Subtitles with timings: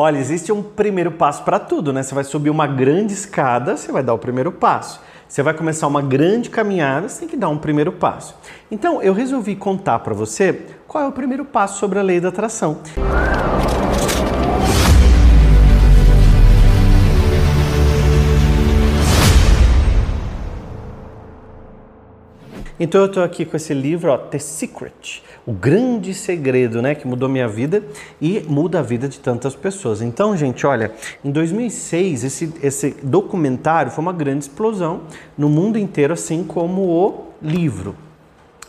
[0.00, 2.04] Olha, existe um primeiro passo para tudo, né?
[2.04, 5.00] Você vai subir uma grande escada, você vai dar o primeiro passo.
[5.28, 8.36] Você vai começar uma grande caminhada, você tem que dar um primeiro passo.
[8.70, 12.28] Então, eu resolvi contar para você qual é o primeiro passo sobre a lei da
[12.28, 12.78] atração.
[22.80, 27.06] Então eu estou aqui com esse livro, ó, The Secret, o grande segredo, né, que
[27.06, 27.82] mudou minha vida
[28.20, 30.00] e muda a vida de tantas pessoas.
[30.00, 30.92] Então, gente, olha,
[31.24, 35.02] em 2006 esse, esse documentário foi uma grande explosão
[35.36, 37.96] no mundo inteiro, assim como o livro.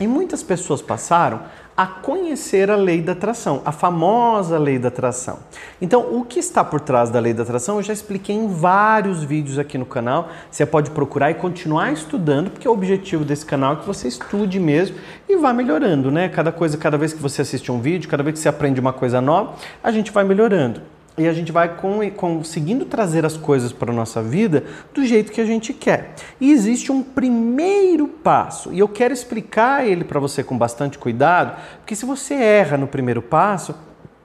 [0.00, 1.42] E muitas pessoas passaram
[1.80, 5.38] a conhecer a lei da atração, a famosa lei da atração.
[5.80, 9.24] Então, o que está por trás da lei da atração eu já expliquei em vários
[9.24, 10.28] vídeos aqui no canal.
[10.50, 14.60] Você pode procurar e continuar estudando, porque o objetivo desse canal é que você estude
[14.60, 14.94] mesmo
[15.26, 16.28] e vá melhorando, né?
[16.28, 18.92] Cada coisa, cada vez que você assiste um vídeo, cada vez que você aprende uma
[18.92, 20.82] coisa nova, a gente vai melhorando
[21.20, 21.76] e a gente vai
[22.16, 26.14] conseguindo trazer as coisas para a nossa vida do jeito que a gente quer.
[26.40, 31.60] E existe um primeiro passo, e eu quero explicar ele para você com bastante cuidado,
[31.76, 33.74] porque se você erra no primeiro passo,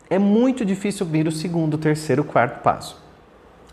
[0.09, 3.04] é muito difícil vir o segundo, terceiro, quarto passo.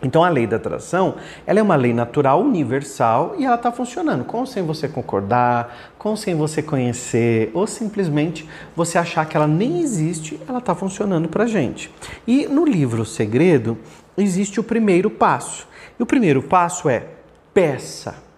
[0.02, 1.14] Então a lei da atração,
[1.46, 5.92] ela é uma lei natural, universal e ela está funcionando, com ou sem você concordar,
[5.96, 10.74] com ou sem você conhecer, ou simplesmente você achar que ela nem existe, ela está
[10.74, 11.92] funcionando para gente.
[12.26, 13.78] E no livro Segredo
[14.16, 15.68] existe o primeiro passo.
[15.98, 17.06] E o primeiro passo é
[17.54, 18.31] peça.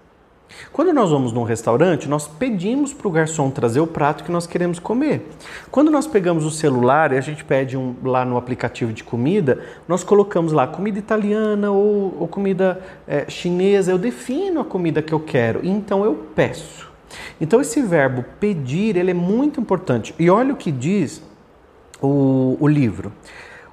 [0.73, 4.47] Quando nós vamos num restaurante, nós pedimos para o garçom trazer o prato que nós
[4.47, 5.29] queremos comer.
[5.71, 9.61] Quando nós pegamos o celular e a gente pede um, lá no aplicativo de comida,
[9.87, 13.91] nós colocamos lá comida italiana ou, ou comida é, chinesa.
[13.91, 16.93] Eu defino a comida que eu quero, então eu peço.
[17.41, 20.15] Então esse verbo pedir ele é muito importante.
[20.19, 21.23] E olha o que diz
[22.01, 23.13] o, o livro.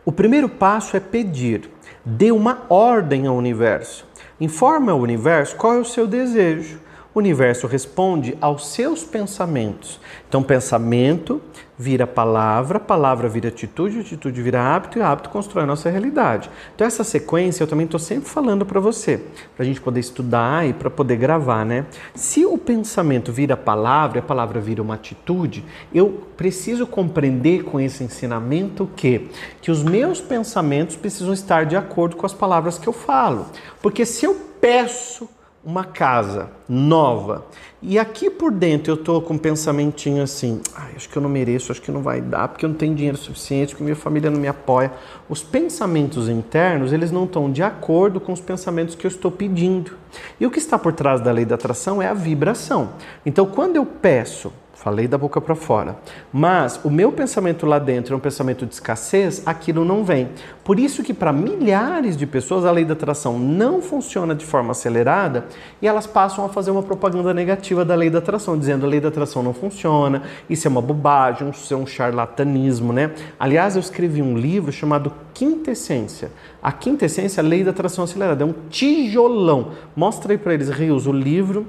[0.06, 1.70] O primeiro passo é pedir.
[2.04, 4.11] Dê uma ordem ao universo.
[4.42, 6.80] Informa ao universo qual é o seu desejo.
[7.14, 10.00] O universo responde aos seus pensamentos.
[10.30, 11.42] Então, pensamento
[11.78, 16.50] vira palavra, palavra vira atitude, atitude vira hábito e hábito constrói a nossa realidade.
[16.74, 19.18] Então, essa sequência eu também estou sempre falando para você,
[19.58, 21.86] para a gente poder estudar e para poder gravar, né?
[22.16, 28.06] Se o pensamento vira palavra, a palavra vira uma atitude, eu preciso compreender com esse
[28.06, 29.30] ensinamento que
[29.62, 33.48] que os meus pensamentos precisam estar de acordo com as palavras que eu falo.
[33.82, 35.28] Porque se eu peço
[35.64, 37.46] uma casa nova
[37.84, 41.30] e aqui por dentro eu tô com um pensamentinho assim, ah, acho que eu não
[41.30, 44.30] mereço, acho que não vai dar, porque eu não tenho dinheiro suficiente, porque minha família
[44.30, 44.92] não me apoia.
[45.28, 49.98] Os pensamentos internos, eles não estão de acordo com os pensamentos que eu estou pedindo.
[50.40, 52.90] E o que está por trás da lei da atração é a vibração.
[53.26, 55.96] Então, quando eu peço Falei da boca para fora.
[56.34, 60.30] Mas o meu pensamento lá dentro é um pensamento de escassez, aquilo não vem.
[60.64, 64.72] Por isso que para milhares de pessoas a lei da atração não funciona de forma
[64.72, 65.46] acelerada
[65.84, 69.00] e elas passam a fazer uma propaganda negativa da lei da atração, dizendo a lei
[69.00, 73.12] da atração não funciona, isso é uma bobagem, isso é um charlatanismo, né?
[73.40, 76.32] Aliás, eu escrevi um livro chamado Quintessência.
[76.60, 79.74] A quintessência, a lei da atração acelerada, é um tijolão.
[79.96, 81.68] Mostra aí para eles, Rios, o livro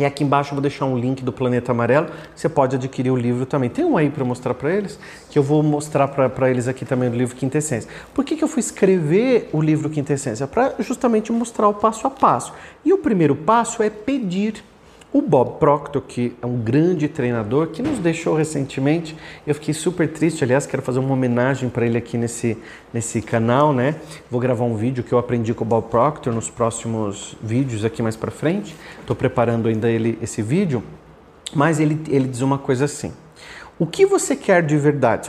[0.00, 2.08] e aqui embaixo eu vou deixar um link do Planeta Amarelo.
[2.34, 3.68] Você pode adquirir o livro também.
[3.68, 7.10] Tem um aí para mostrar para eles, que eu vou mostrar para eles aqui também
[7.10, 7.90] do livro Quintessência.
[8.14, 10.46] Por que, que eu fui escrever o livro Quintessência?
[10.46, 12.54] Para justamente mostrar o passo a passo.
[12.82, 14.69] E o primeiro passo é pedir.
[15.12, 20.08] O Bob Proctor, que é um grande treinador, que nos deixou recentemente, eu fiquei super
[20.08, 20.44] triste.
[20.44, 22.56] Aliás, quero fazer uma homenagem para ele aqui nesse,
[22.94, 23.96] nesse canal, né?
[24.30, 28.00] Vou gravar um vídeo que eu aprendi com o Bob Proctor nos próximos vídeos aqui
[28.00, 28.76] mais para frente.
[29.00, 30.80] Estou preparando ainda ele, esse vídeo,
[31.52, 33.12] mas ele, ele diz uma coisa assim.
[33.80, 35.28] O que você quer de verdade?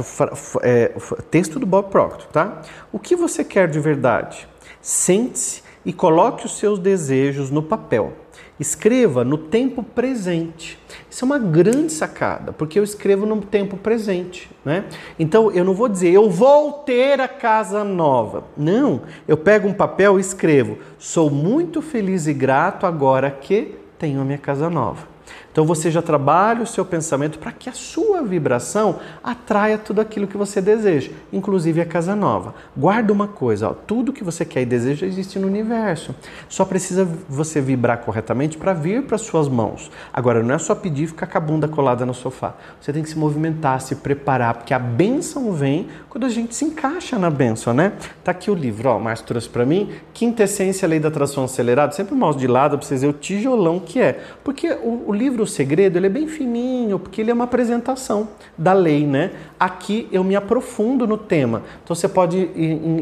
[0.62, 0.92] É,
[1.31, 2.62] texto do Bob Proctor, tá?
[2.92, 4.48] O que você quer de verdade?
[4.80, 8.13] Sente-se e coloque os seus desejos no papel.
[8.59, 10.78] Escreva no tempo presente.
[11.09, 14.85] Isso é uma grande sacada, porque eu escrevo no tempo presente, né?
[15.18, 18.44] Então eu não vou dizer eu vou ter a casa nova.
[18.56, 24.21] Não, eu pego um papel e escrevo: sou muito feliz e grato agora que tenho
[24.21, 25.11] a minha casa nova.
[25.51, 30.28] Então você já trabalha o seu pensamento para que a sua vibração atraia tudo aquilo
[30.28, 32.56] que você deseja, inclusive a casa nova.
[32.75, 36.16] Guarda uma coisa, ó, tudo que você quer e deseja existe no universo.
[36.48, 39.92] Só precisa você vibrar corretamente para vir para suas mãos.
[40.13, 42.54] Agora não é só pedir e ficar com a bunda colada no sofá.
[42.80, 46.66] Você tem que se movimentar, se preparar, porque a bênção vem quando a gente se
[46.66, 47.94] encaixa na bênção, né?
[48.24, 51.44] Tá aqui o livro, ó, o Márcio trouxe para mim, Quinta Essência, Lei da Atração
[51.44, 51.94] Acelerada.
[51.94, 54.19] Sempre o mouse de lado para vocês verem o tijolão que é.
[54.44, 58.29] Porque o, o livro O Segredo ele é bem fininho, porque ele é uma apresentação
[58.57, 59.31] da lei, né?
[59.59, 61.62] Aqui eu me aprofundo no tema.
[61.83, 62.50] Então você pode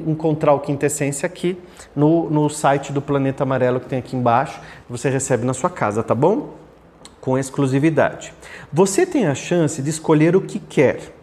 [0.05, 1.57] encontrar o Quintessência aqui
[1.95, 4.59] no, no site do Planeta Amarelo que tem aqui embaixo.
[4.89, 6.55] Você recebe na sua casa, tá bom?
[7.21, 8.33] Com exclusividade.
[8.71, 11.15] Você tem a chance de escolher o que quer,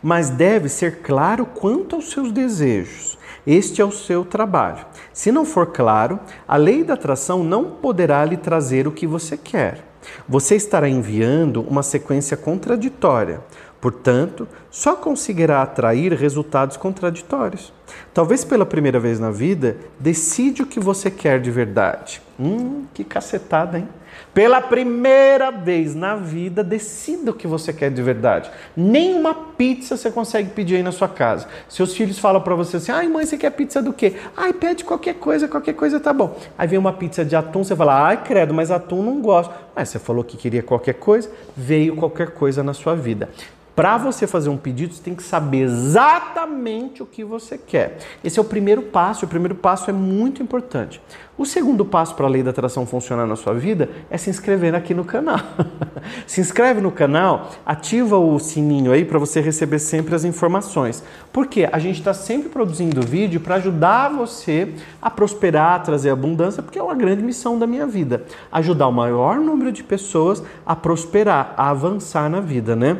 [0.00, 3.18] mas deve ser claro quanto aos seus desejos.
[3.44, 4.86] Este é o seu trabalho.
[5.12, 9.36] Se não for claro, a lei da atração não poderá lhe trazer o que você
[9.36, 9.85] quer.
[10.28, 13.40] Você estará enviando uma sequência contraditória.
[13.80, 17.72] Portanto, só conseguirá atrair resultados contraditórios.
[18.12, 22.20] Talvez pela primeira vez na vida, decide o que você quer de verdade.
[22.38, 23.88] Hum, que cacetada, hein?
[24.32, 28.50] Pela primeira vez na vida, decida o que você quer de verdade.
[28.76, 31.48] Nem uma pizza você consegue pedir aí na sua casa.
[31.68, 34.14] Seus filhos falam para você assim: ai, mãe, você quer pizza do quê?
[34.36, 36.36] Ai, pede qualquer coisa, qualquer coisa tá bom.
[36.58, 39.52] Aí vem uma pizza de atum, você fala: ai, credo, mas atum não gosto.
[39.74, 43.28] Mas você falou que queria qualquer coisa, veio qualquer coisa na sua vida.
[43.76, 47.98] Para você fazer um pedido, você tem que saber exatamente o que você quer.
[48.24, 50.98] Esse é o primeiro passo, o primeiro passo é muito importante.
[51.36, 54.74] O segundo passo para a lei da atração funcionar na sua vida é se inscrever
[54.74, 55.38] aqui no canal.
[56.26, 61.02] se inscreve no canal, ativa o sininho aí para você receber sempre as informações.
[61.32, 66.62] Porque a gente está sempre produzindo vídeo para ajudar você a prosperar, a trazer abundância,
[66.62, 68.24] porque é uma grande missão da minha vida.
[68.52, 72.98] Ajudar o maior número de pessoas a prosperar, a avançar na vida, né?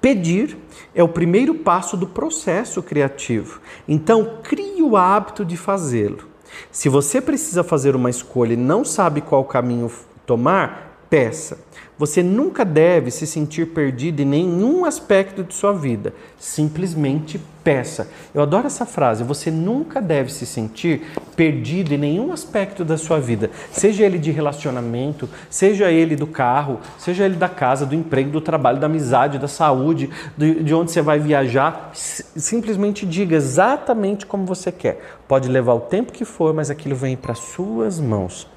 [0.00, 0.56] Pedir
[0.94, 3.60] é o primeiro passo do processo criativo.
[3.86, 6.29] Então, crie o hábito de fazê-lo.
[6.70, 9.90] Se você precisa fazer uma escolha e não sabe qual caminho
[10.26, 11.58] tomar, peça.
[12.00, 16.14] Você nunca deve se sentir perdido em nenhum aspecto de sua vida.
[16.38, 18.08] Simplesmente peça.
[18.34, 19.22] Eu adoro essa frase.
[19.22, 21.02] Você nunca deve se sentir
[21.36, 23.50] perdido em nenhum aspecto da sua vida.
[23.70, 28.40] Seja ele de relacionamento, seja ele do carro, seja ele da casa, do emprego, do
[28.40, 30.08] trabalho, da amizade, da saúde,
[30.38, 31.90] de onde você vai viajar.
[31.92, 35.18] Simplesmente diga exatamente como você quer.
[35.28, 38.49] Pode levar o tempo que for, mas aquilo vem para suas mãos.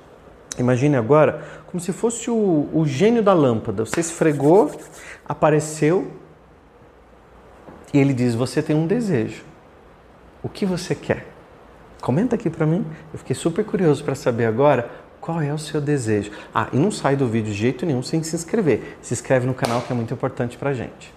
[0.57, 3.85] Imagine agora como se fosse o, o gênio da lâmpada.
[3.85, 4.71] Você esfregou,
[5.27, 6.11] apareceu
[7.93, 9.43] e ele diz: Você tem um desejo.
[10.41, 11.27] O que você quer?
[12.01, 12.85] Comenta aqui para mim.
[13.13, 14.89] Eu fiquei super curioso para saber agora
[15.21, 16.31] qual é o seu desejo.
[16.53, 18.97] Ah, e não sai do vídeo de jeito nenhum sem se inscrever.
[19.01, 21.13] Se inscreve no canal que é muito importante para gente.